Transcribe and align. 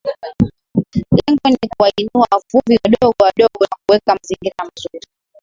Lengo 1.17 1.49
ni 1.49 1.69
kuwainua 1.77 2.27
wavuvi 2.31 2.79
wadogo 2.83 3.15
wadogo 3.23 3.61
na 3.71 3.77
kuweka 3.85 4.13
mazingira 4.15 4.55
mazuri 4.59 5.07